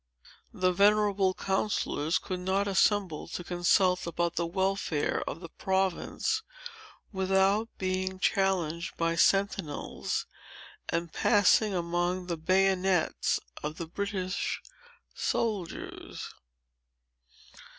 The 0.51 0.71
venerable 0.71 1.35
counsellors 1.35 2.17
could 2.17 2.39
not 2.39 2.67
assemble 2.67 3.27
to 3.27 3.43
consult 3.43 4.07
about 4.07 4.35
the 4.35 4.47
welfare 4.47 5.21
of 5.29 5.41
the 5.41 5.49
province, 5.49 6.41
without 7.11 7.69
being 7.77 8.17
challenged 8.17 8.97
by 8.97 9.15
sentinels, 9.15 10.25
and 10.89 11.13
passing 11.13 11.75
among 11.75 12.25
the 12.25 12.37
bayonets 12.37 13.39
of 13.61 13.77
the 13.77 13.85
British 13.85 14.59
soldiers. 15.13 16.33